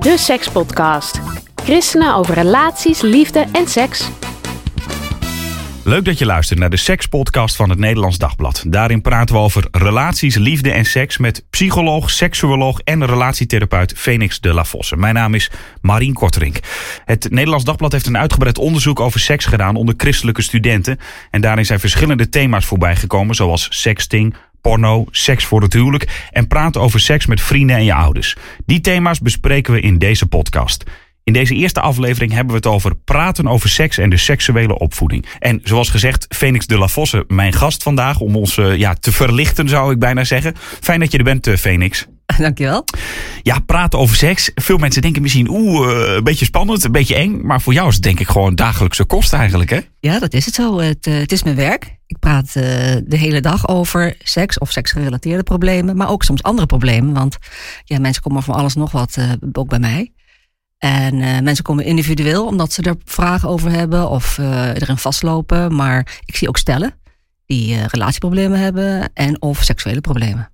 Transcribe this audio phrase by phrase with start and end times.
[0.00, 1.20] De Sekspodcast.
[1.54, 4.08] Christenen over relaties, liefde en seks.
[5.84, 8.64] Leuk dat je luistert naar de Sekspodcast van het Nederlands Dagblad.
[8.66, 14.54] Daarin praten we over relaties, liefde en seks met psycholoog, seksuoloog en relatietherapeut Phoenix de
[14.54, 14.96] la Fosse.
[14.96, 15.50] Mijn naam is
[15.80, 16.58] Marien Korterink.
[17.04, 20.98] Het Nederlands Dagblad heeft een uitgebreid onderzoek over seks gedaan onder christelijke studenten.
[21.30, 26.46] En daarin zijn verschillende thema's voorbij gekomen, zoals sexting, porno, seks voor het huwelijk en
[26.46, 28.36] praten over seks met vrienden en je ouders.
[28.66, 30.84] Die thema's bespreken we in deze podcast.
[31.24, 35.26] In deze eerste aflevering hebben we het over praten over seks en de seksuele opvoeding.
[35.38, 39.12] En zoals gezegd, Phoenix de la Fosse, mijn gast vandaag, om ons uh, ja, te
[39.12, 40.54] verlichten zou ik bijna zeggen.
[40.80, 42.06] Fijn dat je er bent, Phoenix.
[42.38, 42.84] Dankjewel.
[43.42, 44.50] Ja, praten over seks.
[44.54, 47.40] Veel mensen denken misschien, oeh, uh, een beetje spannend, een beetje eng.
[47.42, 49.80] Maar voor jou is het denk ik gewoon dagelijkse kost eigenlijk, hè?
[50.00, 50.78] Ja, dat is het zo.
[50.78, 51.98] Het, het is mijn werk.
[52.06, 52.62] Ik praat uh,
[53.04, 57.14] de hele dag over seks of seksgerelateerde problemen, maar ook soms andere problemen.
[57.14, 57.36] Want
[57.84, 60.12] ja, mensen komen van alles nog wat, uh, ook bij mij.
[60.78, 65.74] En uh, mensen komen individueel omdat ze er vragen over hebben of erin vastlopen.
[65.74, 66.94] Maar ik zie ook stellen
[67.46, 70.49] die relatieproblemen hebben en of seksuele problemen.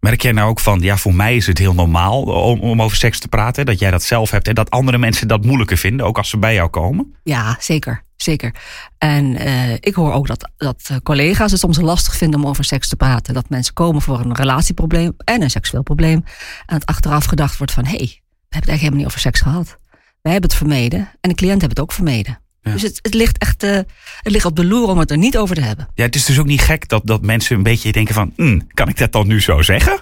[0.00, 2.96] Merk jij nou ook van, ja, voor mij is het heel normaal om, om over
[2.96, 6.06] seks te praten, dat jij dat zelf hebt en dat andere mensen dat moeilijker vinden,
[6.06, 7.14] ook als ze bij jou komen?
[7.22, 8.02] Ja, zeker.
[8.16, 8.54] Zeker.
[8.98, 12.88] En uh, ik hoor ook dat, dat collega's het soms lastig vinden om over seks
[12.88, 13.34] te praten.
[13.34, 16.24] Dat mensen komen voor een relatieprobleem en een seksueel probleem.
[16.66, 19.20] En het achteraf gedacht wordt van, hé, hey, we hebben het eigenlijk helemaal niet over
[19.20, 19.78] seks gehad.
[20.22, 22.38] Wij hebben het vermeden en de cliënt heeft het ook vermeden.
[22.62, 22.72] Ja.
[22.72, 23.70] Dus het, het, ligt echt uh,
[24.20, 25.88] het ligt op de loer om het er niet over te hebben.
[25.94, 28.32] Ja, het is dus ook niet gek dat, dat mensen een beetje denken van...
[28.36, 29.98] Mm, kan ik dat dan nu zo zeggen?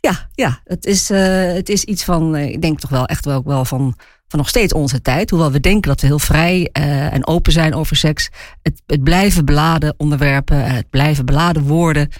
[0.00, 3.24] Ja, ja het, is, uh, het is iets van, uh, ik denk toch wel echt
[3.24, 3.94] wel, wel van,
[4.28, 5.30] van nog steeds onze tijd.
[5.30, 8.28] Hoewel we denken dat we heel vrij en open zijn over seks.
[8.62, 12.10] Het, het blijven beladen onderwerpen, het blijven beladen woorden.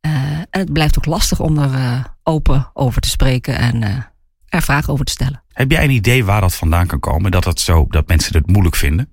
[0.00, 3.82] en het blijft ook lastig om er open over te spreken en
[4.48, 5.42] er vragen over te stellen.
[5.52, 7.30] Heb jij een idee waar dat vandaan kan komen?
[7.30, 9.11] Dat, dat, zo, dat mensen het moeilijk vinden?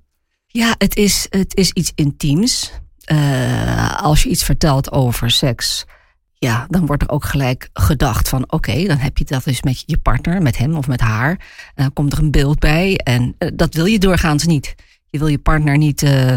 [0.51, 2.71] Ja, het is, het is iets intiems.
[3.11, 5.85] Uh, als je iets vertelt over seks,
[6.33, 8.51] ja, dan wordt er ook gelijk gedacht van...
[8.51, 11.39] oké, dan heb je dat dus met je partner, met hem of met haar.
[11.75, 14.75] Uh, komt er een beeld bij en uh, dat wil je doorgaans niet.
[15.09, 16.33] Je wil je partner niet uh,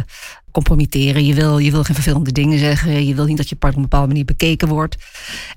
[0.51, 1.25] compromitteren.
[1.25, 3.07] Je wil, je wil geen vervelende dingen zeggen.
[3.07, 4.97] Je wil niet dat je partner op een bepaalde manier bekeken wordt.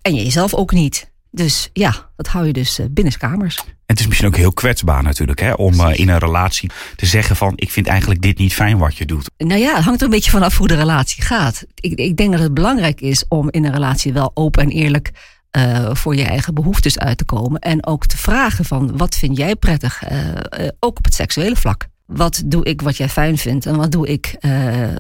[0.02, 1.14] En jezelf ook niet.
[1.36, 3.58] Dus ja, dat hou je dus binnenskamers.
[3.58, 7.06] En het is misschien ook heel kwetsbaar natuurlijk, hè, om uh, in een relatie te
[7.06, 9.30] zeggen van ik vind eigenlijk dit niet fijn wat je doet.
[9.38, 11.66] Nou ja, het hangt er een beetje vanaf hoe de relatie gaat.
[11.76, 15.12] Ik, ik denk dat het belangrijk is om in een relatie wel open en eerlijk
[15.58, 17.60] uh, voor je eigen behoeftes uit te komen.
[17.60, 21.88] En ook te vragen van wat vind jij prettig, uh, ook op het seksuele vlak.
[22.06, 24.36] Wat doe ik wat jij fijn vindt en wat doe ik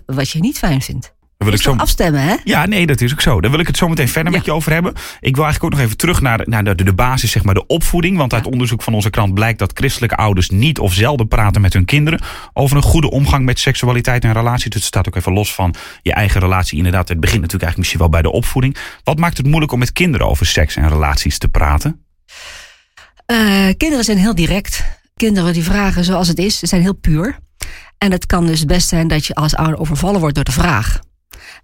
[0.06, 1.15] wat je niet fijn vindt.
[1.38, 1.74] Wil ik zo...
[1.76, 2.36] afstemmen, hè?
[2.44, 3.42] Ja, nee, dat is ook zo.
[3.42, 4.38] Daar wil ik het zo meteen verder ja.
[4.38, 4.94] met je over hebben.
[5.20, 7.68] Ik wil eigenlijk ook nog even terug naar, naar de, de basis, zeg maar, de
[7.68, 8.18] opvoeding.
[8.18, 11.74] Want uit onderzoek van onze krant blijkt dat christelijke ouders niet of zelden praten met
[11.74, 12.22] hun kinderen
[12.54, 14.70] over een goede omgang met seksualiteit en relatie.
[14.70, 16.78] Dus het staat ook even los van je eigen relatie.
[16.78, 18.78] Inderdaad, het begint natuurlijk eigenlijk misschien wel bij de opvoeding.
[19.04, 22.06] Wat maakt het moeilijk om met kinderen over seks en relaties te praten?
[23.32, 24.84] Uh, kinderen zijn heel direct.
[25.16, 27.38] Kinderen die vragen zoals het is, zijn heel puur.
[27.98, 31.00] En het kan dus best zijn dat je als ouder overvallen wordt door de vraag.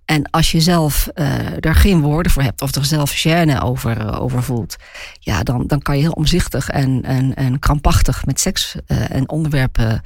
[0.05, 4.01] En als je zelf uh, er geen woorden voor hebt of er zelf gêne over,
[4.01, 4.75] uh, over voelt,
[5.19, 9.29] ja, dan, dan kan je heel omzichtig en, en, en krampachtig met seks uh, en
[9.29, 10.01] onderwerpen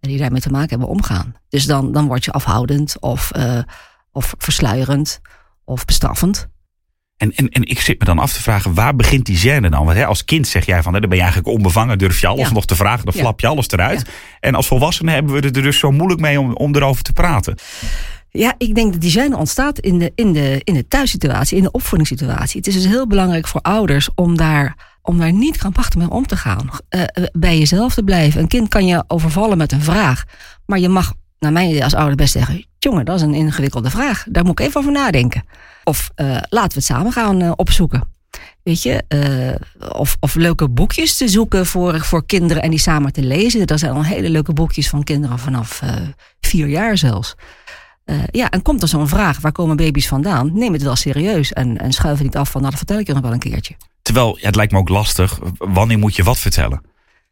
[0.00, 1.34] die daarmee te maken hebben omgaan.
[1.48, 3.30] Dus dan, dan word je afhoudend of,
[4.12, 5.20] of versluierend
[5.64, 6.48] of bestraffend.
[7.16, 9.84] En, en, en ik zit me dan af te vragen, waar begint die gêne dan?
[9.84, 12.26] Want hè, als kind zeg jij van, hè, dan ben je eigenlijk onbevangen, durf je
[12.26, 12.54] alles ja.
[12.54, 13.20] nog te vragen, dan ja.
[13.20, 14.02] flap je alles eruit.
[14.06, 14.12] Ja.
[14.40, 17.54] En als volwassenen hebben we er dus zo moeilijk mee om, om erover te praten.
[18.32, 21.70] Ja, ik denk dat gêne ontstaat in de, in, de, in de thuissituatie, in de
[21.70, 22.58] opvoedingssituatie.
[22.58, 26.26] Het is dus heel belangrijk voor ouders om daar, om daar niet krampachtig mee om
[26.26, 26.68] te gaan.
[26.90, 28.40] Uh, bij jezelf te blijven.
[28.40, 30.24] Een kind kan je overvallen met een vraag.
[30.66, 33.90] Maar je mag, naar mijn idee als ouder, best zeggen: jongen, dat is een ingewikkelde
[33.90, 34.24] vraag.
[34.28, 35.44] Daar moet ik even over nadenken.
[35.84, 38.18] Of uh, laten we het samen gaan opzoeken.
[38.62, 39.04] Weet je,
[39.92, 43.66] of, of leuke boekjes te zoeken voor, voor kinderen en die samen te lezen.
[43.66, 45.82] Er zijn al hele leuke boekjes van kinderen vanaf
[46.40, 47.34] vier jaar zelfs.
[48.10, 50.50] Uh, ja, en komt er zo'n vraag, waar komen baby's vandaan?
[50.54, 53.06] Neem het wel serieus en, en schuif het niet af van, nou, dat vertel ik
[53.06, 53.76] je nog wel een keertje.
[54.02, 55.38] Terwijl, ja, het lijkt me ook lastig.
[55.58, 56.80] Wanneer moet je wat vertellen?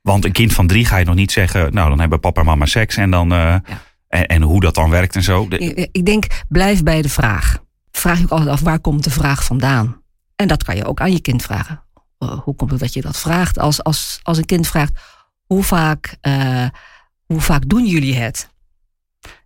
[0.03, 1.73] Want een kind van drie ga je nog niet zeggen...
[1.75, 3.33] nou, dan hebben papa en mama seks en dan...
[3.33, 3.55] eh,
[4.09, 5.47] en, en hoe dat dan werkt en zo.
[5.49, 7.59] Ik- Ik denk, blijf bij de vraag.
[7.91, 10.03] Vraag je ook altijd af, waar komt de vraag vandaan?
[10.37, 11.83] En dat kan je ook aan je kind vragen.
[12.19, 13.59] Eh, hoe komt het dat je dat vraagt?
[13.59, 14.93] Als, als, als een kind vraagt,
[15.47, 16.67] hoe vaak, eh,
[17.27, 18.49] hoe vaak doen jullie het?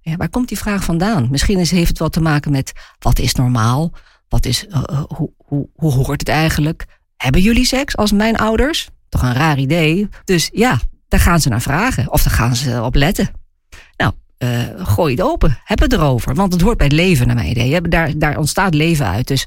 [0.02, 1.28] Waar komt die vraag vandaan?
[1.30, 3.92] Misschien is, heeft het wel te maken met, wat is normaal?
[4.28, 6.86] Wat is, eh, eh, hoe, hoe, hoe hoort het eigenlijk?
[7.16, 8.88] Hebben jullie seks als mijn ouders?
[9.08, 10.08] Toch een raar idee.
[10.24, 12.12] Dus ja, daar gaan ze naar vragen.
[12.12, 13.30] Of daar gaan ze op letten.
[13.96, 15.58] Nou, eh, gooi het open.
[15.64, 16.34] Heb het erover.
[16.34, 17.80] Want het hoort bij het leven, naar mijn idee.
[17.80, 19.28] Daar, daar ontstaat leven uit.
[19.28, 19.46] Dus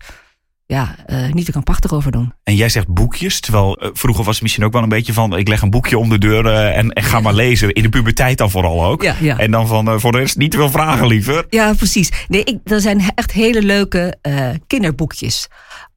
[0.67, 2.33] ja, eh, niet te krampachtig over doen.
[2.43, 5.37] En jij zegt boekjes, terwijl eh, vroeger was het misschien ook wel een beetje van...
[5.37, 7.73] ik leg een boekje om de deur eh, en, en ga maar lezen.
[7.73, 9.03] In de puberteit dan vooral ook.
[9.03, 9.37] Ja, ja.
[9.37, 11.45] En dan van, voor de rest niet te veel vragen liever.
[11.49, 12.11] Ja, precies.
[12.27, 14.17] Nee, ik, er zijn echt hele leuke
[14.67, 15.47] kinderboekjes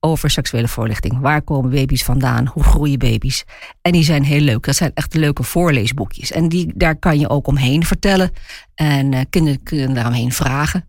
[0.00, 1.21] over seksuele voorlichting.
[1.21, 2.47] Waar komen baby's vandaan?
[2.47, 3.44] Hoe groeien baby's?
[3.82, 4.64] En die zijn heel leuk.
[4.64, 6.32] Dat zijn echt leuke voorleesboekjes.
[6.32, 8.31] En die, daar kan je ook omheen vertellen.
[8.75, 10.88] En kinderen kunnen daaromheen vragen.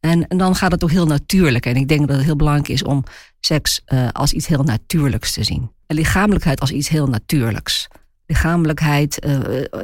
[0.00, 1.66] En, dan gaat het ook heel natuurlijk.
[1.66, 3.04] En ik denk dat het heel belangrijk is om
[3.40, 5.70] seks eh, als iets heel natuurlijks te zien.
[5.86, 7.88] En lichamelijkheid als iets heel natuurlijks.
[8.26, 9.38] Lichamelijkheid, eh,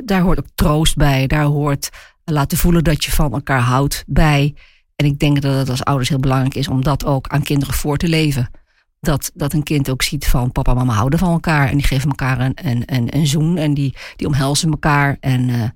[0.05, 1.27] daar hoort ook troost bij.
[1.27, 1.91] Daar hoort
[2.25, 4.55] laten voelen dat je van elkaar houdt bij.
[4.97, 7.75] En ik denk dat het als ouders heel belangrijk is om dat ook aan kinderen
[7.75, 8.51] voor te leven.
[9.01, 11.69] Dat, dat een kind ook ziet van papa en mama houden van elkaar.
[11.69, 15.17] En die geven elkaar een, een, een, een zoen en die, die omhelzen elkaar.
[15.21, 15.69] En eh,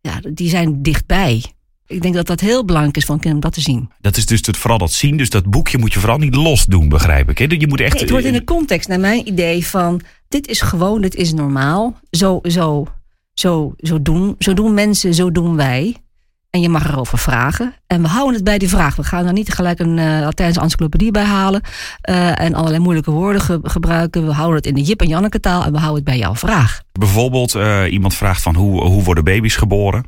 [0.00, 1.44] ja, die zijn dichtbij.
[1.92, 3.90] Ik denk dat dat heel belangrijk is kind om dat te zien.
[4.00, 5.16] Dat is dus het, vooral dat zien.
[5.16, 7.38] Dus dat boekje moet je vooral niet los doen, begrijp ik.
[7.38, 7.44] Hè?
[7.48, 7.92] Je moet echt...
[7.92, 10.00] Nee, het hoort in de context naar mijn idee van...
[10.28, 11.98] dit is gewoon, dit is normaal.
[12.10, 12.86] Zo, zo,
[13.34, 15.96] zo, zo, doen, zo doen mensen, zo doen wij.
[16.50, 17.74] En je mag erover vragen.
[17.86, 18.96] En we houden het bij die vraag.
[18.96, 21.60] We gaan er niet gelijk een eh, Latijnse encyclopedie bij halen.
[22.00, 24.26] eh, en allerlei moeilijke woorden ge- gebruiken.
[24.26, 25.64] We houden het in de Jip en Janneke taal.
[25.64, 26.82] En we houden het bij jouw vraag.
[26.92, 30.04] Bijvoorbeeld eh, iemand vraagt van hoe, hoe worden baby's geboren?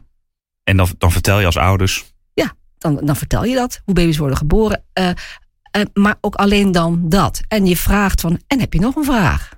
[0.64, 2.12] En dan, dan vertel je als ouders...
[2.78, 3.80] Dan, dan vertel je dat.
[3.84, 4.84] Hoe baby's worden geboren.
[4.92, 5.14] eh, eh,
[5.94, 7.40] maar ook alleen dan dat.
[7.48, 9.50] En je vraagt van, en heb je nog een vraag?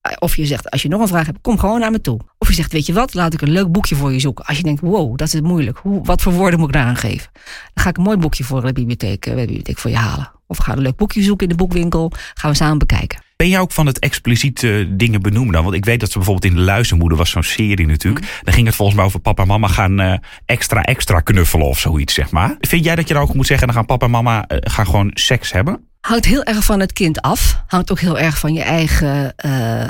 [0.00, 2.20] Eh, Of je zegt, als je nog een vraag hebt, kom gewoon naar me toe.
[2.38, 4.44] Of je zegt, weet je wat, laat ik een leuk boekje voor je zoeken.
[4.44, 5.78] Als je denkt, wow, dat is moeilijk.
[5.78, 7.28] Hoe, wat voor woorden moet ik daar aan geven?
[7.74, 10.32] Dan ga ik een mooi boekje voor de bibliotheek, de bibliotheek voor je halen.
[10.46, 12.12] Of gaan een leuk boekje zoeken in de boekwinkel.
[12.34, 13.23] Gaan we samen bekijken.
[13.36, 15.62] Ben jij ook van het expliciet eh, dingen benoemen dan?
[15.62, 18.24] Want ik weet dat ze bijvoorbeeld in de Luizenmoeder was zo'n serie natuurlijk.
[18.24, 18.44] Mhm.
[18.44, 21.78] Dan ging het volgens mij over papa en mama gaan eh, extra extra knuffelen of
[21.78, 22.56] zoiets, zeg maar.
[22.60, 24.86] Vind jij dat je dan ook moet zeggen, dan gaan papa en mama eh, gaan
[24.86, 25.88] gewoon seks hebben?
[26.04, 27.62] Hangt heel erg van het kind af.
[27.66, 29.88] Hangt ook heel erg van je eigen, eh,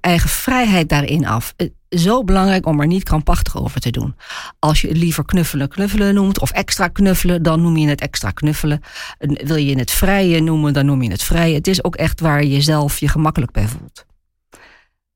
[0.00, 1.52] eigen vrijheid daarin af.
[1.56, 4.16] Eh, Zo belangrijk om er niet krampachtig over te doen.
[4.58, 8.30] Als je het liever knuffelen knuffelen noemt of extra knuffelen, dan noem je het extra
[8.30, 8.80] knuffelen.
[9.18, 11.54] En Wil je het vrije noemen, dan noem je het vrije.
[11.54, 14.04] Het is ook echt waar je zelf je gemakkelijk bij voelt.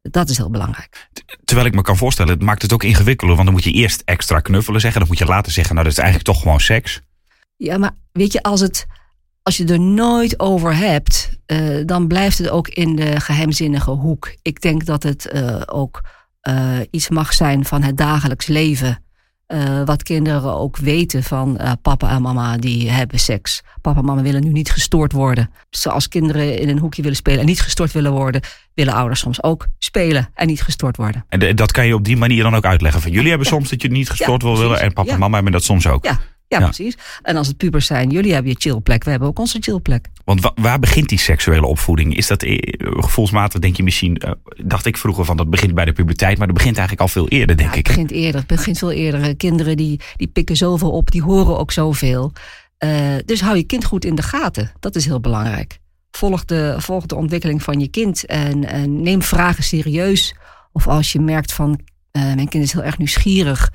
[0.02, 1.08] Dat is heel belangrijk.
[1.44, 3.36] Terwijl ik me kan voorstellen, het maakt het ook ingewikkelder.
[3.36, 5.00] Want dan moet je eerst extra knuffelen zeggen.
[5.00, 7.00] Dan moet je later zeggen, nou dat is eigenlijk toch gewoon seks.
[7.56, 8.86] Ja, maar weet je, als, het,
[9.46, 14.34] als je er nooit over hebt, eh, dan blijft het ook in de geheimzinnige hoek.
[14.42, 16.02] Ik denk dat het eh, ook
[16.40, 19.00] eh, iets mag zijn van het dagelijks leven.
[19.84, 23.62] Wat kinderen ook weten van papa en mama die hebben seks.
[23.80, 25.50] Papa en mama willen nu niet gestoord worden.
[25.70, 28.40] Zoals kinderen in een hoekje willen spelen en niet gestoord willen worden,
[28.74, 31.24] willen ouders soms ook spelen en niet gestoord worden.
[31.28, 33.00] En de- dat kan je op die manier dan ook uitleggen.
[33.02, 34.80] Van jullie hebben soms dat je niet gestoord wil willen.
[34.80, 35.20] En papa en Ja.
[35.20, 36.04] mama hebben dat soms ook.
[36.04, 36.64] Ja, ja, Ja.
[36.64, 36.96] precies.
[37.22, 40.08] En als het pubers zijn, jullie hebben je chillplek, we hebben ook onze chillplek.
[40.24, 42.16] Want wa- waar begint die seksuele opvoeding?
[42.16, 44.30] Is dat eh, gevoelsmatig, denk je misschien, eh,
[44.64, 47.28] dacht ik vroeger van dat begint bij de puberteit, maar dat begint eigenlijk al veel
[47.28, 47.86] eerder, denk Ja, ik.
[47.86, 48.38] het begint eerder.
[48.40, 49.36] Het begint veel eerder.
[49.36, 52.32] Kinderen die, die pikken zoveel op, die horen ook zoveel.
[52.78, 52.90] Eh,
[53.24, 54.72] dus hou je kind goed in de gaten.
[54.80, 55.78] Dat is heel belangrijk.
[56.10, 60.34] Volg de, volg de ontwikkeling van je kind en, en neem vragen serieus.
[60.72, 63.72] Of als je merkt van eh, mijn kind is heel erg nieuwsgierig,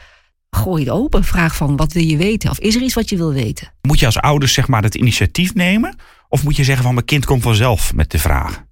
[0.51, 1.23] gooi het open.
[1.23, 2.49] Vraag van wat wil je weten?
[2.49, 3.73] Of is er iets wat je wil weten?
[3.81, 5.95] Moet je als ouders zeg maar het initiatief nemen?
[6.29, 8.63] Of moet je zeggen van mijn kind komt vanzelf met de vraag?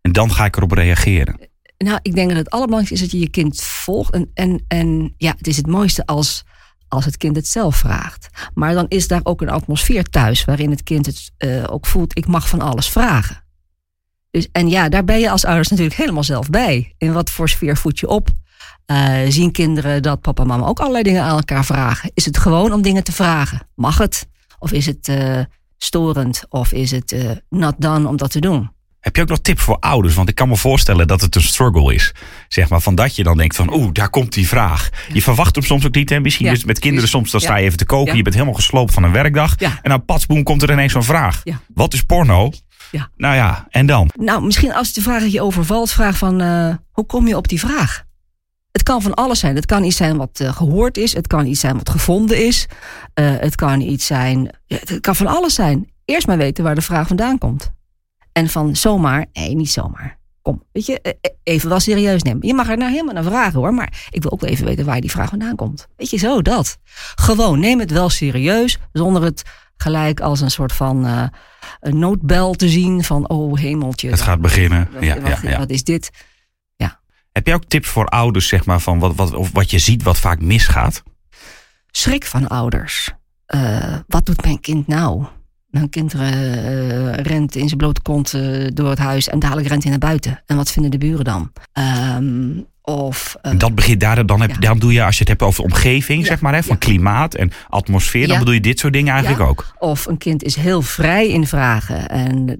[0.00, 1.50] En dan ga ik erop reageren.
[1.78, 4.14] Nou, ik denk dat het allerbelangrijkste is dat je je kind volgt.
[4.14, 6.44] En, en, en ja, het is het mooiste als,
[6.88, 8.28] als het kind het zelf vraagt.
[8.54, 12.18] Maar dan is daar ook een atmosfeer thuis waarin het kind het eh, ook voelt,
[12.18, 13.44] ik mag van alles vragen.
[14.30, 16.94] Dus, en ja, daar ben je als ouders natuurlijk helemaal zelf bij.
[16.98, 18.28] In wat voor sfeer voed je op?
[18.92, 22.10] Eh, zien kinderen dat papa en mama ook allerlei dingen aan elkaar vragen?
[22.14, 23.68] Is het gewoon om dingen te vragen?
[23.74, 24.28] Mag het?
[24.58, 25.38] Of is het eh,
[25.78, 26.44] storend?
[26.48, 28.70] Of is het eh not done om dat te doen?
[29.00, 30.14] Heb je ook nog tips voor ouders?
[30.14, 32.14] Want ik kan me voorstellen dat het een struggle is.
[32.48, 34.88] Zeg maar, van dat je dan denkt van, oeh, daar komt die vraag.
[35.12, 36.10] Je verwacht hem soms ook niet.
[36.10, 36.20] Hè?
[36.20, 38.10] Misschien Ja, dus met kinderen soms, dan sta je even te koken.
[38.10, 38.16] Ja.
[38.16, 39.56] Je bent helemaal gesloopt van een werkdag.
[39.56, 41.42] En dan patsboom komt er ineens zo'n vraag.
[41.74, 42.50] Wat is porno?
[42.90, 43.08] Ja.
[43.16, 44.10] Nou ja, en dan?
[44.14, 47.60] Nou, misschien als de vraag je overvalt, vraag van uh, hoe kom je op die
[47.60, 48.04] vraag?
[48.72, 49.54] Het kan van alles zijn.
[49.54, 51.14] Het kan iets zijn wat uh, gehoord is.
[51.14, 52.66] Het kan iets zijn wat gevonden is.
[53.20, 54.50] Uh, het kan iets zijn.
[54.66, 55.90] Het kan van alles zijn.
[56.04, 57.72] Eerst maar weten waar de vraag vandaan komt.
[58.32, 60.20] En van zomaar, nee, niet zomaar.
[60.42, 62.46] Kom, weet je, even wel serieus nemen.
[62.46, 64.84] Je mag er nou helemaal naar vragen hoor, maar ik wil ook wel even weten
[64.84, 65.88] waar die vraag vandaan komt.
[65.96, 66.78] Weet je, zo dat.
[67.14, 69.42] Gewoon, neem het wel serieus, zonder het
[69.76, 71.24] gelijk als een soort van uh,
[71.80, 74.10] een noodbel te zien van, oh hemeltje.
[74.10, 74.88] Het gaat beginnen.
[74.92, 75.58] Wat, ja, wat, ja, ja.
[75.58, 76.10] wat is dit?
[77.32, 80.02] Heb jij ook tips voor ouders, zeg maar, van wat, wat, of wat je ziet
[80.02, 81.02] wat vaak misgaat?
[81.90, 83.10] Schrik van ouders.
[83.54, 85.24] Uh, wat doet mijn kind nou?
[85.66, 89.82] Mijn kind uh, rent in zijn blote kont uh, door het huis en dadelijk rent
[89.82, 90.42] hij naar buiten.
[90.46, 91.52] En wat vinden de buren dan?
[92.18, 94.58] Um, of, dat begint daar, dan, heb, ja.
[94.58, 96.26] dan doe je, als je het hebt over de omgeving, ja.
[96.26, 96.86] zeg maar, hè, van ja.
[96.86, 99.74] klimaat en atmosfeer, dan bedoel je dit soort dingen eigenlijk ook.
[99.78, 102.08] Of een kind is heel vrij in vragen.
[102.08, 102.58] En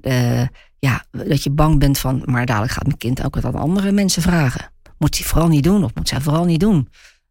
[0.83, 3.91] ja, dat je bang bent van, maar dadelijk gaat mijn kind ook wat aan andere
[3.91, 4.71] mensen vragen.
[4.97, 6.89] Moet hij vooral niet doen of moet zij vooral niet doen?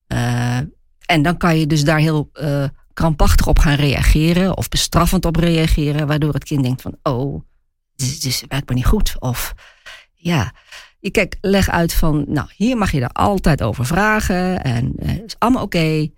[0.08, 0.56] Uh,
[1.06, 5.36] en dan kan je dus daar heel uh, krampachtig op gaan reageren of bestraffend op
[5.36, 7.42] reageren, waardoor het kind denkt van, oh,
[7.96, 9.16] dit is blijkbaar niet goed.
[9.18, 9.54] Of
[10.14, 10.52] ja,
[10.98, 15.10] je kijk, leg uit van, nou, hier mag je er altijd over vragen en uh,
[15.24, 15.76] is allemaal oké.
[15.76, 16.12] Okay,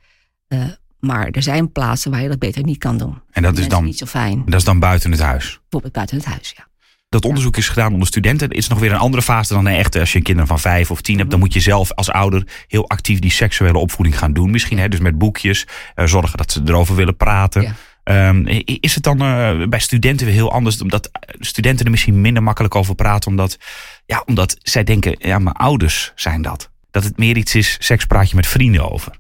[0.99, 3.23] maar er zijn plaatsen waar je dat beter niet kan doen.
[3.31, 4.43] En dat is dan niet zo fijn.
[4.45, 5.59] Dat is dan buiten het huis.
[5.61, 6.73] Bijvoorbeeld buiten het huis, ja
[7.15, 8.49] dat onderzoek is gedaan onder studenten.
[8.49, 11.01] Het is nog weer een andere fase dan echt als je kinderen van vijf of
[11.01, 11.31] tien hebt.
[11.31, 14.51] Dan moet je zelf als ouder heel actief die seksuele opvoeding gaan doen.
[14.51, 15.67] Misschien hè, dus met boekjes.
[15.97, 17.63] Uh, zorgen dat ze erover willen praten.
[17.63, 18.29] Ja.
[18.29, 20.83] Um, is het dan uh, bij studenten weer heel anders?
[20.83, 23.31] Omdat studenten er misschien minder makkelijk over praten.
[23.31, 23.59] Omdat,
[24.07, 26.71] ja, omdat zij denken, ja, mijn ouders zijn dat.
[26.91, 29.13] Dat het meer iets is, seks praat je met vrienden over.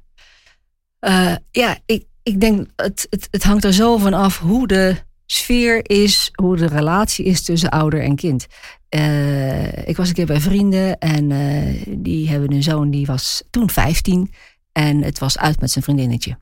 [1.00, 4.96] Uh, ja, ik, ik denk, het, het, het hangt er zo van af hoe de
[5.26, 8.46] sfeer is, hoe de relatie is tussen ouder en kind.
[8.90, 13.42] Uh, ik was een keer bij vrienden en uh, die hebben een zoon die was
[13.50, 14.32] toen 15
[14.72, 16.38] en het was uit met zijn vriendinnetje.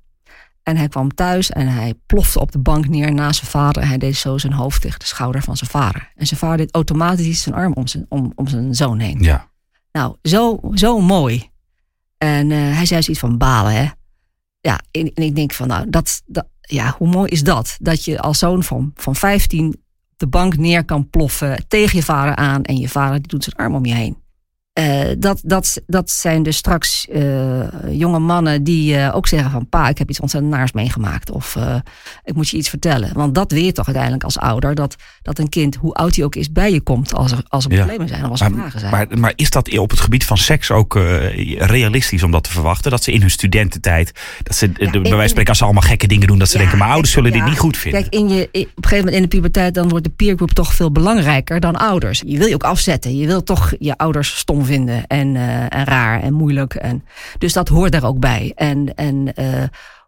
[0.63, 3.87] En hij kwam thuis en hij plofte op de bank neer naast zijn vader.
[3.87, 6.13] Hij deed zo zijn hoofd tegen de schouder van zijn vader.
[6.15, 9.19] En zijn vader deed automatisch zijn arm om zijn, om, om zijn zoon heen.
[9.21, 9.51] Ja.
[9.93, 11.51] Nou, zo, zo mooi.
[12.19, 13.89] En uh, hij zei zoiets van balen, hè.
[14.63, 17.77] Ja, en, ik denk van, nou, dat, dat, ja, hoe mooi is dat?
[17.81, 19.75] Dat je als zoon van, van 15 op
[20.17, 23.57] de bank neer kan ploffen tegen je vader aan en je vader die doet zijn
[23.57, 24.22] arm om je heen.
[24.79, 29.69] Uh, dat, dat, dat zijn dus straks uh, jonge mannen die uh, ook zeggen van
[29.69, 31.31] pa, ik heb iets ontzettend naars meegemaakt.
[31.31, 31.57] Of
[32.25, 33.11] ik moet je iets vertellen.
[33.15, 34.75] Want dat weet je toch uiteindelijk als ouder.
[34.75, 37.65] Dat, dat een kind, hoe oud hij ook is, bij je komt als er, als
[37.65, 37.79] er Ja.
[37.79, 38.93] problemen zijn of als er Maar, vragen zijn.
[38.93, 42.51] maar, maar is dat op het gebied van seks ook eh, realistisch om dat te
[42.51, 42.91] verwachten?
[42.91, 44.13] Dat ze in hun studententijd,
[44.43, 46.49] dat ze, eh, de, bij wijze van spreken, als ze allemaal gekke dingen doen, dat
[46.49, 48.01] ze Ja, denken, mijn ouders zullen dit niet goed vinden.
[48.01, 50.75] Kijk, in je, op een gegeven moment in de puberteit, dan wordt de peergroup toch
[50.75, 52.23] veel belangrijker dan ouders.
[52.27, 53.17] Je wil je ook afzetten.
[53.17, 56.75] Je wil toch je ouders stom vinden en, eh, en raar en moeilijk.
[56.75, 57.05] En,
[57.39, 58.53] dus dat hoort daar ook bij.
[58.55, 59.63] En, en eh,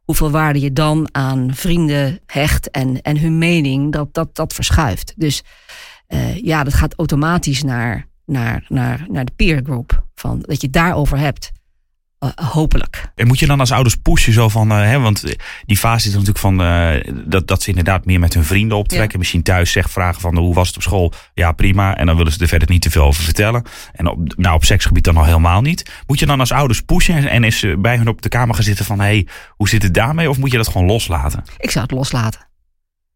[0.04, 5.14] hoeveel waarde je dan aan vrienden hecht en, en hun mening, dat, dat, dat verschuift.
[5.16, 5.42] Dus
[6.06, 10.04] eh, ja, dat gaat automatisch naar, naar, naar, naar de peergroup.
[10.14, 11.52] Van, dat je het daarover hebt.
[12.24, 13.12] Eh, hopelijk.
[13.14, 15.34] En moet je dan als ouders pushen zo van, eh, hè, want eh,
[15.66, 16.56] die fase is natuurlijk van
[17.26, 19.18] dat, dat ze inderdaad meer met hun vrienden optrekken.
[19.18, 21.12] Misschien thuis zegt vragen van hoe was het op school?
[21.34, 21.96] Ja, prima.
[21.96, 23.62] En dan willen ze er verder niet te veel over vertellen.
[23.92, 25.90] En op, nou, op seksgebied dan al helemaal niet.
[26.06, 28.64] Moet je dan als ouders pushen en, eens eh, bij hun op de kamer gaan
[28.64, 29.26] zitten van, hé, hey,
[29.56, 30.30] hoe zit het daarmee?
[30.30, 31.44] Of moet je dat gewoon loslaten?
[31.58, 32.40] Ik zou het loslaten.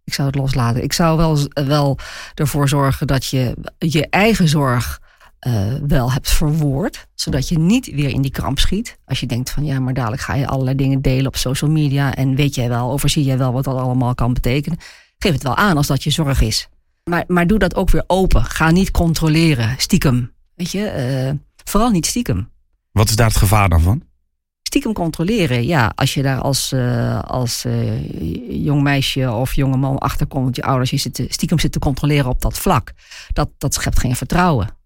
[0.05, 0.83] Ik zou het loslaten.
[0.83, 1.99] Ik zou wel, wel
[2.35, 5.01] ervoor zorgen dat je je eigen zorg
[5.39, 7.09] eh, wel hebt verwoord.
[7.15, 8.99] Zodat je niet weer in die kramp schiet.
[9.05, 12.15] Als je denkt van ja, maar dadelijk ga je allerlei dingen delen op social media.
[12.15, 14.79] En weet jij wel, overzie jij wel wat dat allemaal kan betekenen.
[15.19, 16.69] Geef het wel aan als dat je zorg is.
[17.05, 18.45] Maar, maar doe dat ook weer open.
[18.45, 20.33] Ga niet controleren, stiekem.
[20.55, 21.31] Weet je, eh,
[21.65, 22.51] vooral niet stiekem.
[22.93, 24.03] Wat is daar het gevaar dan van?
[24.63, 25.93] Stiekem controleren, ja.
[25.95, 27.67] Als je daar als, eh, als
[28.49, 32.31] jong meisje of jonge man achter komt, dat je ouders je zitten, stiekem zitten controleren
[32.31, 32.93] op dat vlak,
[33.33, 34.77] dat, dat schept geen vertrouwen.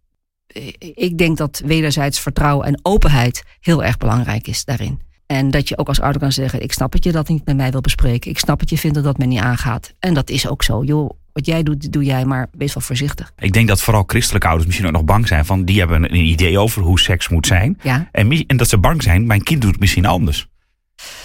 [0.95, 5.01] Ik denk dat wederzijds vertrouwen en openheid heel erg belangrijk is daarin.
[5.27, 7.57] En dat je ook als ouder kan zeggen: Ik snap het je dat niet met
[7.57, 8.31] mij wil bespreken.
[8.31, 9.95] Ik snap het je vindt dat dat me niet aangaat.
[9.99, 10.85] En dat is ook zo.
[10.85, 13.33] Joh, wat jij doet, doe jij, maar wees wel voorzichtig.
[13.39, 16.25] Ik denk dat vooral christelijke ouders misschien ook nog bang zijn van, die hebben een
[16.25, 17.79] idee over hoe seks moet zijn.
[17.83, 20.49] Ja, En, en dat ze bang zijn, mijn kind doet het misschien anders.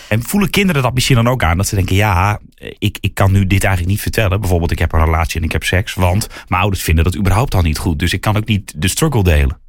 [0.10, 1.58] En voelen kinderen dat misschien dan ook aan?
[1.58, 2.40] Dat ze denken, ja,
[2.78, 4.40] ik, ik kan nu dit eigenlijk niet vertellen.
[4.40, 5.94] Bijvoorbeeld, ik heb een relatie en ik heb seks.
[5.94, 8.00] Want mijn ouders vinden dat überhaupt al niet goed.
[8.00, 9.60] Dus ik kan ook niet de struggle delen.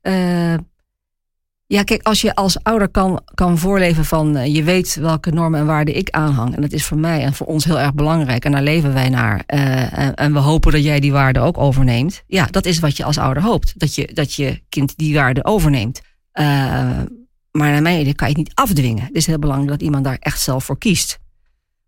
[0.00, 0.54] Eh,
[1.66, 5.60] Ja, kijk, als je als ouder kan, kan voorleven van uh, je weet welke normen
[5.60, 6.54] en waarden ik aanhang.
[6.54, 8.44] En dat is voor mij en voor ons heel erg belangrijk.
[8.44, 9.42] En daar leven wij naar.
[9.46, 12.22] En, en, we hopen dat jij die waarden ook overneemt.
[12.26, 13.72] Ja, dat is wat je als ouder hoopt.
[13.76, 16.00] Dat je, dat je kind die waarden overneemt.
[17.58, 19.04] Maar naar mijn idee kan je het niet afdwingen.
[19.04, 21.18] Het is heel belangrijk dat iemand daar echt zelf voor kiest.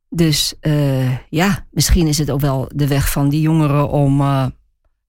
[0.08, 0.54] Dus
[1.28, 4.20] ja, misschien is het ook wel de weg van die jongeren om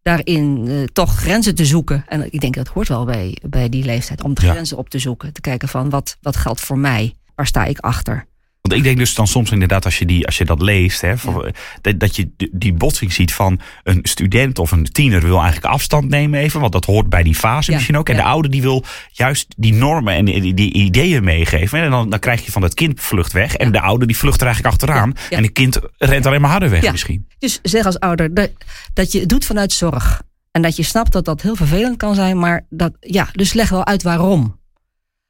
[0.08, 2.04] daarin uh, toch grenzen te zoeken.
[2.08, 4.24] En ik denk dat hoort wel bij, bij die leeftijd.
[4.24, 4.52] Om de ja.
[4.52, 5.34] grenzen op te zoeken.
[5.34, 7.14] Te kijken van wat, wat geldt voor mij?
[7.36, 8.26] Waar sta ik achter?
[8.68, 11.18] Want ik denk dus dan soms inderdaad, als je, die, als je dat leest, hè,
[11.18, 15.74] van, dat, dat je die botsing ziet van een student of een tiener wil eigenlijk
[15.74, 16.60] afstand nemen even.
[16.60, 18.10] Want dat hoort bij die fase misschien ook.
[18.10, 21.80] En de oude die wil juist die normen en die, die ideeën meegeven.
[21.82, 23.56] En dan, dan krijg je van dat kind vlucht weg.
[23.56, 25.14] En de oude die vlucht er eigenlijk achteraan.
[25.30, 27.28] En het kind rent alleen maar harder weg misschien.
[27.40, 28.52] Dus zeg als ouder dat,
[28.94, 30.22] dat je het doet vanuit zorg.
[30.52, 32.40] En dat je snapt dat dat heel vervelend kan zijn.
[32.40, 34.57] Maar dat, ja, dus leg wel uit waarom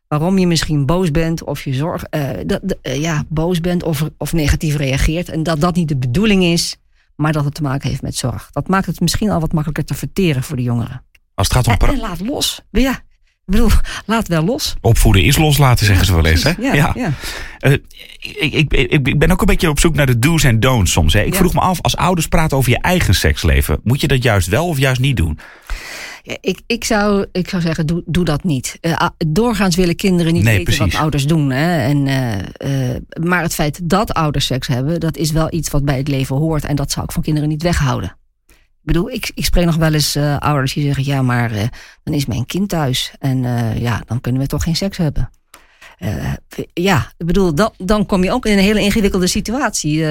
[0.07, 4.09] waarom je misschien boos bent of je zorg, uh, dat, uh, ja, boos bent of,
[4.17, 5.29] of negatief reageert.
[5.29, 6.77] En dat dat niet de bedoeling is,
[7.15, 8.49] maar dat het te maken heeft met zorg.
[8.51, 11.03] Dat maakt het misschien al wat makkelijker te verteren voor de jongeren.
[11.33, 12.61] Als het gaat om en, en laat los.
[12.71, 13.69] Ja, ik bedoel,
[14.05, 14.75] laat wel los.
[14.81, 16.43] Opvoeden is loslaten, zeggen ze wel eens.
[16.43, 16.51] Hè?
[16.59, 16.91] Ja, ja.
[16.95, 17.11] ja.
[17.59, 17.73] Uh,
[18.19, 21.13] ik, ik, ik, ben ook een beetje op zoek naar de do's en don'ts soms.
[21.13, 21.21] Hè.
[21.21, 24.47] Ik vroeg me af, als ouders praten over je eigen seksleven, moet je dat juist
[24.47, 25.39] wel of juist niet doen?
[26.27, 28.77] Ik, ik, zou, ik zou zeggen, doe, doe dat niet.
[28.81, 30.93] Uh, doorgaans willen kinderen niet nee, weten precies.
[30.93, 31.49] wat ouders doen.
[31.51, 31.81] Hè?
[31.81, 35.85] En, uh, uh, maar het feit dat ouders seks hebben, dat is wel iets wat
[35.85, 36.65] bij het leven hoort.
[36.65, 38.17] En dat zou ik van kinderen niet weghouden.
[38.47, 41.51] Ik bedoel, ik, ik spreek nog wel eens ouders die zeggen: ja, maar
[42.03, 43.13] dan is mijn kind thuis.
[43.19, 43.41] En
[43.79, 45.29] ja, dan kunnen we toch geen seks hebben.
[46.73, 50.05] ja, ik bedoel, dan, dan kom je ook in een hele ingewikkelde situatie.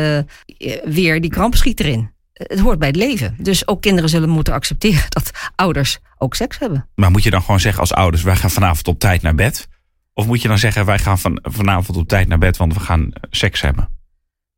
[0.85, 3.37] weer die kramp schiet erin het hoort bij het leven.
[3.38, 6.88] Dus ook kinderen zullen moeten accepteren dat ouders ook seks hebben.
[6.95, 9.69] Maar moet je dan gewoon zeggen als ouders, wij gaan vanavond op tijd naar bed?
[10.14, 12.81] Of moet je dan zeggen, wij gaan van, vanavond op tijd naar bed, want we
[12.81, 13.88] gaan seks hebben?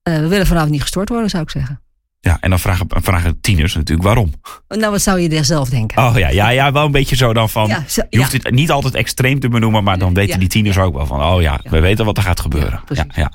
[0.09, 1.83] Uh, we willen vanavond niet gestoord worden, zou ik zeggen.
[2.21, 4.33] Ja, en dan vragen, vragen tieners natuurlijk waarom.
[4.69, 6.03] Nou, wat zou je er zelf denken?
[6.03, 7.69] Oh ja, ja, ja wel een beetje zo dan van.
[7.69, 8.39] Ja, zo, je hoeft ja.
[8.43, 11.23] het niet altijd extreem te benoemen, maar dan weten die tieners ook wel van.
[11.23, 12.83] Oh ja, we weten wat er gaat gebeuren.
[12.89, 13.33] Ja, ja,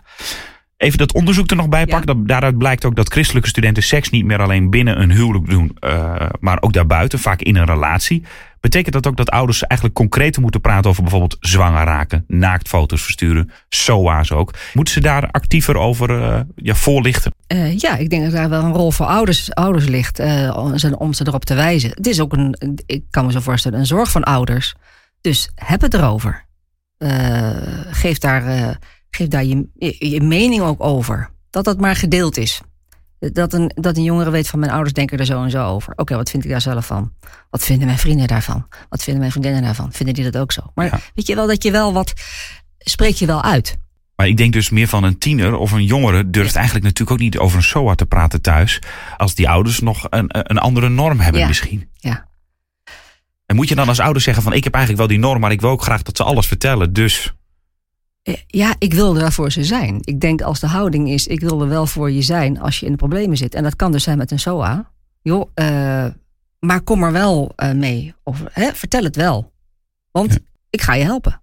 [0.83, 2.17] Even dat onderzoek er nog bij pakken.
[2.17, 2.23] Ja.
[2.25, 6.15] Daaruit blijkt ook dat christelijke studenten seks niet meer alleen binnen een huwelijk doen, uh,
[6.39, 8.23] maar ook daarbuiten, vaak in een relatie.
[8.59, 13.51] Betekent dat ook dat ouders eigenlijk concreter moeten praten over bijvoorbeeld zwanger raken, naaktfoto's versturen,
[13.69, 14.53] SOA's ook?
[14.73, 17.33] Moeten ze daar actiever over uh, ja, voorlichten?
[17.47, 20.19] Uh, ja, ik denk dat daar wel een rol voor ouders, ouders ligt
[20.97, 21.89] om ze erop te wijzen.
[21.89, 24.73] Het is ook een, ik kan me zo voorstellen, een zorg van ouders.
[25.21, 26.45] Dus heb het erover.
[27.91, 28.77] geef daar
[29.15, 29.67] geef daar je,
[29.99, 31.29] je, mening ook over.
[31.49, 32.61] Dat dat maar gedeeld is.
[33.19, 35.91] Dat een, dat een jongere weet van mijn ouders denken er zo en zo over.
[35.91, 37.13] Oké, okay, wat vind ik daar zelf van?
[37.49, 38.67] Wat vinden mijn vrienden daarvan?
[38.89, 39.91] Wat vinden mijn vriendinnen daarvan?
[39.91, 40.61] Vinden die dat ook zo?
[40.75, 40.99] Maar ja.
[41.15, 42.13] weet je wel dat je wel wat.
[42.77, 43.77] spreek je wel uit.
[44.15, 46.55] Maar ik denk dus meer van een tiener of een jongere durft ja.
[46.55, 48.79] eigenlijk natuurlijk ook niet over een SOA te praten thuis.
[49.17, 51.47] Als die ouders nog een, een andere norm hebben ja.
[51.47, 51.89] misschien.
[51.93, 52.27] Ja.
[53.45, 55.51] En moet je dan als ouders zeggen van ik heb eigenlijk wel die norm, maar
[55.51, 56.93] ik wil ook graag dat ze alles vertellen.
[56.93, 57.33] Dus
[58.47, 59.97] ja, ik wil er voor ze zijn.
[60.01, 62.85] Ik denk als de houding is, ik wil er wel voor je zijn als je
[62.85, 63.55] in de problemen zit.
[63.55, 64.91] En dat kan dus zijn met een SOA.
[65.21, 66.05] Joh, uh,
[66.59, 68.13] maar kom er wel uh, mee.
[68.23, 69.53] Of hè, vertel het wel.
[70.11, 70.39] Want ja.
[70.69, 71.41] ik ga je helpen.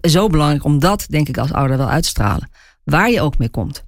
[0.00, 2.50] Zo belangrijk om dat, denk ik, als ouder wel uit te stralen.
[2.84, 3.84] Waar je ook mee komt.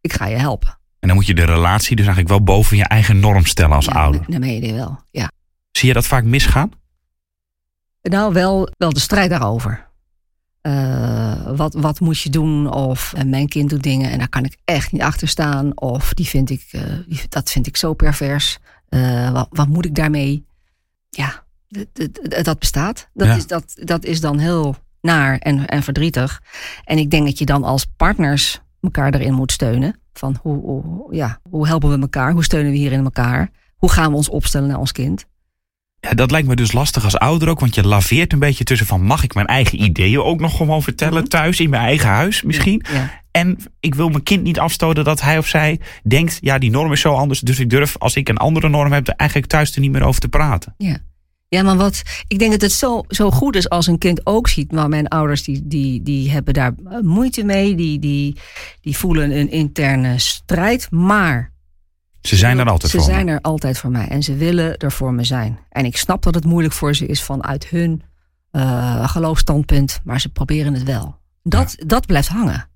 [0.00, 0.78] Ik ga je helpen.
[0.98, 3.84] En dan moet je de relatie dus eigenlijk wel boven je eigen norm stellen als
[3.84, 4.24] ja, ouder.
[4.26, 5.30] Dan meen je wel, ja.
[5.70, 6.70] Zie je dat vaak misgaan?
[8.02, 9.90] Nou, wel, wel de strijd daarover.
[10.62, 12.72] Uh, wat, wat moet je doen?
[12.72, 15.80] Of uh, mijn kind doet dingen en daar kan ik echt niet achter staan.
[15.80, 18.58] Of die vind ik, uh, die, dat vind ik zo pervers.
[19.32, 20.46] Wat, wat, moet ik daarmee?
[21.10, 21.44] Ja,
[22.42, 23.08] dat bestaat.
[23.14, 23.34] Dat, ja.
[23.34, 26.42] is, dat, dat is dan heel naar en, en verdrietig.
[26.84, 30.00] En ik denk dat je dan als partners elkaar erin moet steunen.
[30.12, 32.32] Van hoe, hoe, ja, hoe helpen we elkaar?
[32.32, 33.50] Hoe steunen we hierin elkaar?
[33.76, 35.26] Hoe gaan we ons opstellen naar ons kind?
[36.08, 38.86] Ja, dat lijkt me dus lastig als ouder ook, want je laveert een beetje tussen
[38.86, 41.28] van mag ik mijn eigen ideeën ook nog gewoon vertellen mm-hmm.
[41.28, 42.84] thuis in mijn eigen huis misschien.
[42.92, 43.20] Ja.
[43.30, 46.92] En ik wil mijn kind niet afstoten dat hij of zij denkt, ja die norm
[46.92, 49.74] is zo anders, dus ik durf als ik een andere norm heb, er eigenlijk thuis
[49.74, 50.74] er niet meer over te praten.
[50.76, 50.98] Ja.
[51.48, 54.48] Ja, maar wat, ik denk dat het zo, zo goed is als een kind ook
[54.48, 54.72] ziet.
[54.72, 57.74] Maar mijn ouders die, die, die hebben daar moeite mee.
[57.74, 58.36] Die, die,
[58.80, 60.90] die voelen een interne strijd.
[60.90, 61.51] Maar
[62.22, 63.32] ze zijn er altijd ze voor Ze zijn me.
[63.32, 65.58] er altijd voor mij en ze willen er voor me zijn.
[65.68, 68.02] En ik snap dat het moeilijk voor ze is vanuit hun
[68.52, 71.16] uh, geloofstandpunt, maar ze proberen het wel.
[71.42, 71.84] Dat, ja.
[71.86, 72.66] dat blijft hangen.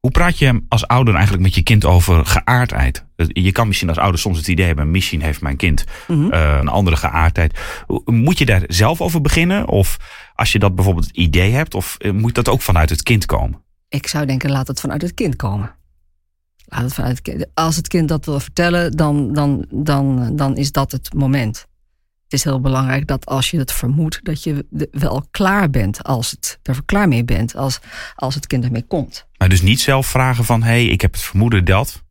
[0.00, 3.04] Hoe praat je als ouder eigenlijk met je kind over geaardheid?
[3.16, 6.30] Je kan misschien als ouder soms het idee hebben, misschien heeft mijn kind Mhm.
[6.30, 7.58] eh, een andere geaardheid.
[8.04, 9.68] Moet je daar zelf over beginnen?
[9.68, 9.96] Of
[10.34, 13.26] als je dat bijvoorbeeld het idee hebt, of eh, moet dat ook vanuit het kind
[13.26, 13.62] komen?
[13.88, 15.74] Ik zou denken, laat het vanuit het kind komen.
[16.64, 17.46] Laat het vanuit het kind.
[17.54, 21.66] Als het kind dat wil vertellen, dan, dan, dan, dan is dat het moment.
[22.24, 26.30] Het is heel belangrijk dat als je het vermoedt, dat je wel klaar bent als
[26.30, 27.80] het er klaar mee bent, als,
[28.14, 29.26] als het kind ermee komt.
[29.36, 32.02] Maar dus niet zelf vragen van, hé, hey, ik heb het vermoeden dat.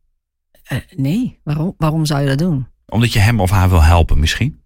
[0.62, 2.66] Eh, nee, waarom, waarom zou je dat doen?
[2.86, 4.62] Omdat je hem of haar wil helpen misschien.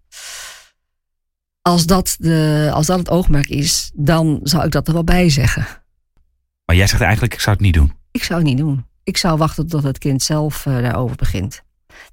[1.61, 5.29] Als dat, de, als dat het oogmerk is, dan zou ik dat er wel bij
[5.29, 5.67] zeggen.
[6.65, 7.93] Maar jij zegt eigenlijk, ik zou het niet doen.
[8.11, 8.85] Ik zou het niet doen.
[9.09, 11.61] Ik zou wachten tot het kind zelf eh, daarover begint.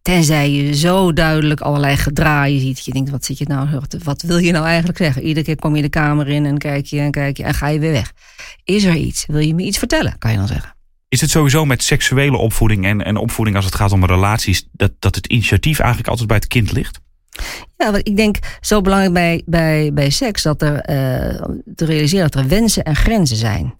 [0.02, 2.74] Tenzij je zo duidelijk allerlei gedraaien ziet.
[2.76, 5.22] Dat je denkt, wat, zit je nou, wat wil je nou eigenlijk zeggen?
[5.22, 7.68] Iedere keer kom je de kamer in en kijk je en kijk je en ga
[7.68, 8.12] je weer weg.
[8.64, 9.26] Is er iets?
[9.26, 10.18] Wil je me iets vertellen?
[10.18, 10.74] Kan je dan zeggen.
[11.08, 14.92] Is het sowieso met seksuele opvoeding en, en opvoeding als het gaat om relaties, dat,
[14.98, 17.00] dat het initiatief eigenlijk altijd bij het kind ligt?
[17.76, 22.30] Ja, want ik denk zo belangrijk bij, bij, bij seks dat er eh, te realiseren
[22.30, 23.74] dat er wensen en grenzen zijn.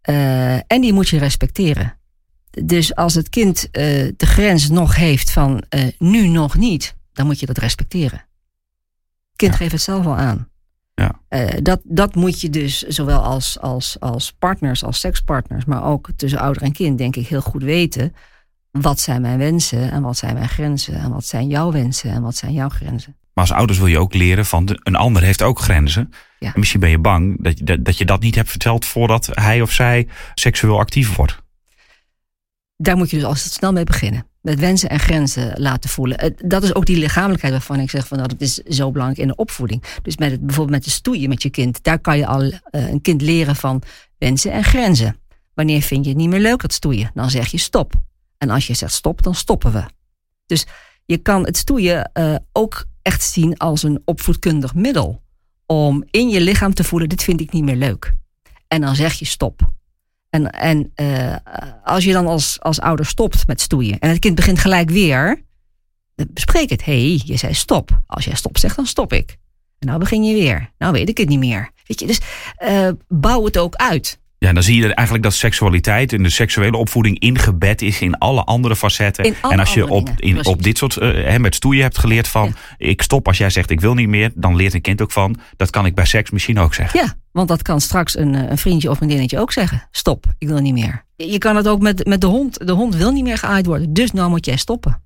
[0.00, 1.98] Eh, en die moet je respecteren.
[2.62, 3.82] Dus als het kind eh,
[4.16, 8.18] de grens nog heeft van eh, nu nog niet, dan moet je dat respecteren.
[9.28, 9.56] Het kind Ja.
[9.58, 10.48] geeft het zelf al aan.
[10.94, 11.20] Ja.
[11.28, 16.08] Eh, dat, dat moet je dus zowel als, als, als partners, als sekspartners, maar ook
[16.16, 18.14] tussen ouder en kind, denk ik heel goed weten.
[18.70, 20.94] Wat zijn mijn wensen en wat zijn mijn grenzen?
[20.94, 23.16] En wat zijn jouw wensen en wat zijn jouw grenzen?
[23.34, 26.10] Maar als ouders wil je ook leren van de- een ander heeft ook grenzen.
[26.38, 26.52] Ja.
[26.54, 29.60] En misschien ben je bang dat, dat, dat je dat niet hebt verteld voordat hij
[29.62, 31.42] of zij seksueel actief wordt.
[32.84, 34.26] Daar moet je dus al snel mee beginnen.
[34.40, 36.34] Met wensen en grenzen laten voelen.
[36.36, 39.28] Dat is ook die lichamelijkheid waarvan ik zeg van nou, dat is zo belangrijk in
[39.28, 39.82] de opvoeding.
[40.02, 43.00] Dus het, bijvoorbeeld met de stoeien met je kind, daar kan je al eh, een
[43.00, 43.82] kind leren van
[44.18, 45.16] wensen en grenzen.
[45.54, 47.10] Wanneer vind je het niet meer leuk dat stoeien?
[47.14, 47.92] Dan zeg je stop.
[48.38, 49.84] En als je zegt stop, dan stoppen we.
[50.46, 50.66] Dus
[51.04, 55.22] je kan het stoeien eh, ook echt zien als een opvoedkundig middel.
[55.66, 58.12] Om in je lichaam te voelen, dit vind ik niet meer leuk.
[58.68, 59.73] En dan zeg je stop.
[60.34, 61.36] En, en eh,
[61.84, 65.44] als je dan als, als ouder stopt met stoeien en het kind begint gelijk weer,
[66.14, 66.84] dan bespreek het.
[66.84, 68.02] Hé, hey, je zei stop.
[68.06, 69.36] Als jij stop zegt, dan stop ik.
[69.78, 70.72] En nou begin je weer.
[70.78, 71.70] Nou weet ik het niet meer.
[71.86, 72.20] Weet je, dus
[72.56, 74.18] eh, bouw het ook uit.
[74.38, 78.44] Ja, dan zie je eigenlijk dat seksualiteit en de seksuele opvoeding ingebed is in alle
[78.44, 79.34] andere facetten.
[79.40, 82.28] Alle en als je op, in, op dit soort, eh, hè, met stoeien hebt geleerd
[82.28, 85.12] van ik stop als jij zegt ik wil niet meer, dan leert een kind ook
[85.12, 87.00] van dat kan ik bij seks misschien ook zeggen.
[87.00, 89.88] Ja, want dat kan straks een, eh, een vriendje of vriendinnetje ook zeggen.
[89.90, 91.04] Stop, ik wil niet meer.
[91.16, 92.66] Je kan het ook met, met de hond.
[92.66, 95.02] De hond wil niet meer geaaid worden, dus nou moet jij stoppen.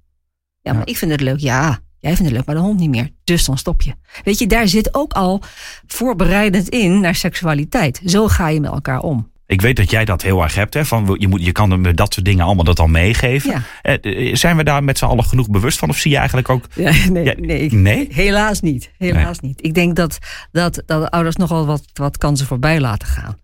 [0.63, 1.39] Ja, maar ik vind het leuk.
[1.39, 3.11] Ja, jij vindt het leuk, maar de hond niet meer.
[3.25, 3.95] Dus dan stop je.
[4.25, 5.43] Weet je, daar zit ook al
[5.87, 8.01] voorbereidend in naar seksualiteit.
[8.05, 9.31] Zo ga je met elkaar om.
[9.47, 10.75] Ik weet dat jij dat heel erg hebt.
[10.75, 13.51] Hè, van, je, moet, je kan hem dat soort dingen allemaal dat al meegeven.
[13.51, 13.63] Ja.
[13.83, 15.89] Eh, eh, zijn we daar met z'n allen genoeg bewust van?
[15.89, 16.65] Of zie je eigenlijk ook...
[16.75, 17.73] Ja, nee, Ja, nee.
[17.73, 18.09] nee?
[18.11, 18.91] Helaas niet.
[18.99, 19.65] Helaas niet.
[19.65, 20.19] Ik denk dat,
[20.53, 23.37] dat, dat ouders nogal wat, wat kansen voorbij laten gaan.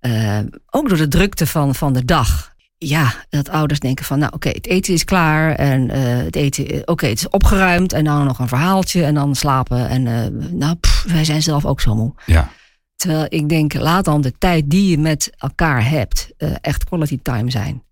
[0.00, 0.38] Eh,
[0.70, 2.51] ook door de drukte van, van de dag.
[2.84, 5.54] Ja, dat ouders denken van, nou oké, het eten is klaar.
[5.54, 7.92] En eh, het eten, eh, oké, het is opgeruimd.
[7.92, 9.88] En dan nog een verhaaltje en dan slapen.
[9.88, 12.12] En eh, nou, pff, wij zijn zelf ook zo moe.
[12.26, 12.50] Ja.
[12.96, 17.50] Terwijl ik denk, laat dan de tijd die je met elkaar hebt, echt quality time
[17.50, 17.82] zijn.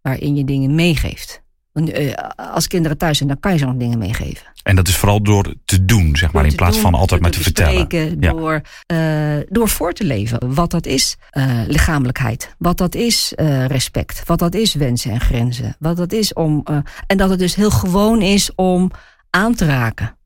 [0.00, 1.42] Waarin je dingen meegeeft.
[1.84, 2.12] Eh,
[2.54, 4.46] als kinderen thuis zijn, dan kan je nog dingen meegeven.
[4.62, 7.20] En dat is vooral door te doen, zeg maar, Door in plaats doen, van altijd
[7.20, 7.86] maar te vertellen.
[8.20, 8.30] Ja.
[8.30, 10.54] Door, eh, door voor te leven.
[10.54, 12.54] Wat dat is eh, lichamelijkheid.
[12.58, 13.32] Wat dat is
[13.66, 14.22] respect.
[14.24, 15.76] Wat dat is wensen en grenzen.
[15.78, 16.64] Wat dat is om.
[17.06, 18.90] en dat het dus heel gewoon is om
[19.30, 20.16] aan te raken.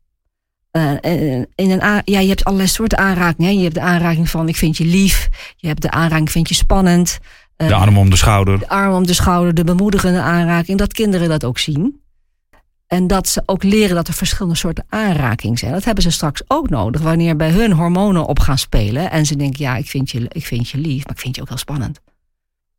[0.70, 3.56] En in een a- ja, je hebt allerlei soorten aanrakingen.
[3.56, 5.28] Je hebt de aanraking van ik vind je lief.
[5.56, 7.18] Je hebt de aanraking vind je spannend.
[7.60, 8.58] Eh, De arm om de schouder.
[8.58, 12.02] de arm om de schouder, de bemoedigende aanraking, dat kinderen dat ook zien.
[12.86, 15.72] En dat ze ook leren dat er verschillende soorten aanraking zijn.
[15.72, 19.10] Dat hebben ze straks ook nodig wanneer bij hun hormonen op gaan spelen.
[19.10, 21.42] En ze denken, ja, ik vind je, ik vind je lief, maar ik vind je
[21.42, 22.00] ook heel spannend.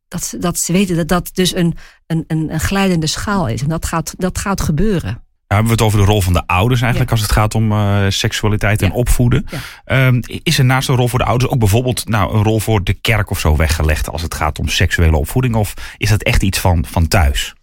[0.08, 3.62] Dat, dat ze weten dat dat dus een, een, een, een glijdende schaal is.
[3.62, 5.22] En dat gaat, dat gaat gebeuren.
[5.54, 7.16] Hebben we het over de rol van de ouders eigenlijk Ja.
[7.16, 9.46] als het gaat om eh, seksualiteit en opvoeden.
[9.50, 9.58] Ja.
[9.84, 12.84] Ehm, is er naast een rol voor de ouders ook bijvoorbeeld nou, een rol voor
[12.84, 15.54] de kerk of zo weggelegd als het gaat om seksuele opvoeding?
[15.54, 17.54] Of is dat echt iets van, van thuis?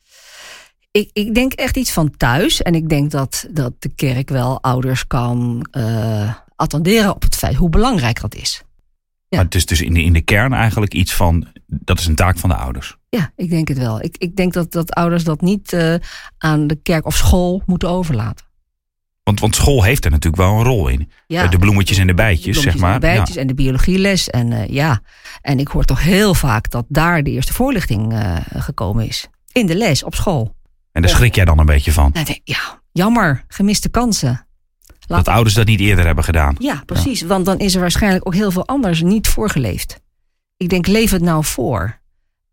[0.91, 2.61] Ik, ik denk echt iets van thuis.
[2.61, 7.55] En ik denk dat, dat de kerk wel ouders kan eh, attenderen op het feit
[7.55, 8.61] hoe belangrijk dat is.
[9.29, 9.37] Ja.
[9.37, 12.15] Maar het is dus in de, in de kern eigenlijk iets van, dat is een
[12.15, 12.97] taak van de ouders.
[13.09, 14.01] Ja, ik denk het wel.
[14.01, 15.95] Ik, ik denk dat, dat ouders dat niet eh,
[16.37, 18.45] aan de kerk of school moeten overlaten.
[19.23, 21.11] Want, want school heeft er natuurlijk wel een rol in.
[21.27, 22.93] Ja, de bloemetjes en de bijtjes, de zeg maar.
[22.93, 24.29] En de bijtjes en de biologieles.
[24.29, 25.01] En uh, ja,
[25.41, 29.27] en ik hoor toch heel vaak dat daar de eerste voorlichting uh, gekomen is.
[29.51, 30.55] In de les, op school.
[30.91, 32.15] En daar schrik jij dan een beetje van?
[32.43, 33.43] Ja, jammer.
[33.47, 34.47] Gemiste kansen.
[35.09, 35.25] Laat...
[35.25, 36.55] Dat ouders dat niet eerder hebben gedaan.
[36.59, 37.19] Ja, precies.
[37.19, 37.27] Ja.
[37.27, 39.99] Want dan is er waarschijnlijk ook heel veel anders niet voorgeleefd.
[40.57, 41.99] Ik denk, leef het nou voor.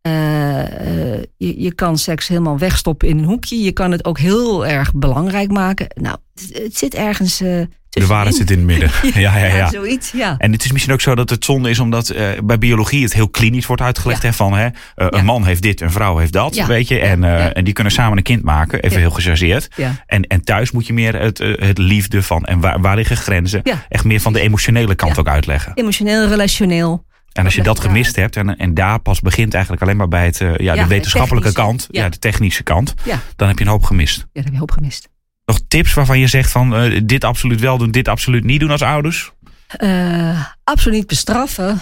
[0.07, 3.63] Uh, uh, je, je kan seks helemaal wegstoppen in een hoekje.
[3.63, 5.87] Je kan het ook heel erg belangrijk maken.
[5.95, 7.41] Nou, het, het zit ergens.
[7.41, 7.65] Uh,
[8.01, 8.91] de waarheid zit in het midden.
[9.23, 9.71] ja, ja, ja, ja.
[9.71, 10.35] Zoiets, ja.
[10.39, 13.29] En het is misschien ook zo dat het zonde is omdat bij biologie het heel
[13.29, 14.23] klinisch wordt uitgelegd.
[14.23, 16.67] Hè, van hè, een man heeft dit, een vrouw heeft dat.
[16.67, 18.83] Weet je, en, en die kunnen samen een kind maken.
[18.83, 19.69] Even heel gechargeerd.
[20.07, 23.63] En, en thuis moet je meer het, het liefde van en waar, waar liggen grenzen.
[23.89, 25.73] Echt meer van de emotionele kant ook uitleggen.
[25.75, 27.05] Emotioneel, relationeel.
[27.33, 30.25] En als je dat gemist hebt en, en daar pas begint eigenlijk alleen maar bij
[30.25, 32.09] het, ja, de wetenschappelijke kant, ja.
[32.09, 32.95] de technische kant,
[33.37, 34.17] dan heb je een hoop gemist.
[34.17, 35.09] Ja, dan heb je een hoop gemist.
[35.47, 38.71] Nog tips waarvan je zegt van uh, dit absoluut wel doen, dit absoluut niet doen
[38.71, 39.33] als ouders?
[39.79, 41.81] Uh, absoluut niet bestraffen.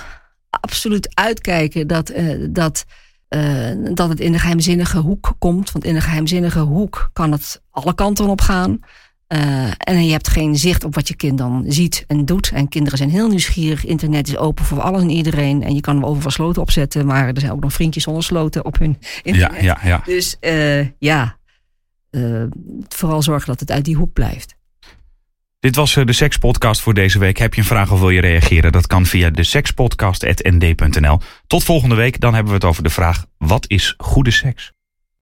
[0.51, 2.13] Absoluut uitkijken dat,
[2.51, 2.85] dat,
[3.95, 5.73] dat het in de geheimzinnige hoek komt.
[5.73, 8.81] Want in de geheimzinnige hoek kan het alle kanten op gaan.
[9.79, 12.51] En je hebt geen zicht op wat je kind dan ziet en doet.
[12.55, 13.85] En kinderen zijn heel nieuwsgierig.
[13.85, 15.63] Internet is open voor alles en iedereen.
[15.63, 17.07] En je kan hem overal sloten opzetten.
[17.07, 19.61] Maar er zijn ook nog vriendjes zonder sloten op hun internet.
[19.63, 20.03] Ja, ja, ja.
[20.05, 20.37] Dus
[20.99, 21.37] ja,
[22.89, 24.55] vooral zorgen dat het uit die hoek blijft.
[25.61, 27.39] Dit was de Sekspodcast voor deze week.
[27.39, 28.73] Heb je een vraag of wil je reageren?
[28.73, 31.19] Dat kan via de sekspodcast.nd.nl.
[31.47, 32.21] Tot volgende week.
[32.21, 34.73] Dan hebben we het over de vraag: wat is goede seks?